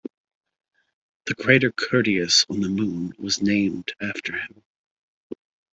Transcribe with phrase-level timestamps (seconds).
[1.27, 4.63] The crater Curtius on the Moon was named after him.